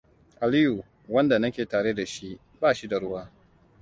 [0.39, 3.31] Aliyu, wanda nake tare da shi, ba shi da ruwa.